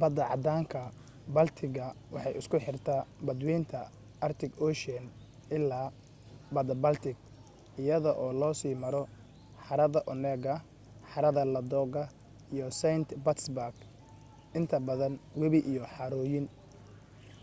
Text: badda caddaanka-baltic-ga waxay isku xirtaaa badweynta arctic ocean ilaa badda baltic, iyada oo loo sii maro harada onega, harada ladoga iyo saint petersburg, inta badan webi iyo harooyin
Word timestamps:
badda 0.00 0.22
caddaanka-baltic-ga 0.30 1.86
waxay 2.14 2.34
isku 2.40 2.56
xirtaaa 2.66 3.08
badweynta 3.26 3.78
arctic 4.26 4.50
ocean 4.66 5.04
ilaa 5.56 5.88
badda 6.54 6.74
baltic, 6.84 7.16
iyada 7.82 8.10
oo 8.22 8.32
loo 8.40 8.54
sii 8.60 8.76
maro 8.84 9.02
harada 9.66 10.00
onega, 10.12 10.54
harada 11.12 11.42
ladoga 11.54 12.02
iyo 12.54 12.66
saint 12.80 13.08
petersburg, 13.24 13.74
inta 14.58 14.76
badan 14.88 15.14
webi 15.40 15.60
iyo 15.72 15.82
harooyin 15.94 16.46